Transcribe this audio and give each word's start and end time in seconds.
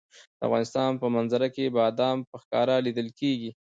د 0.37 0.39
افغانستان 0.47 0.91
په 1.01 1.07
منظره 1.15 1.47
کې 1.55 1.73
بادام 1.77 2.17
په 2.29 2.35
ښکاره 2.41 2.75
لیدل 2.85 3.07
کېږي. 3.19 3.51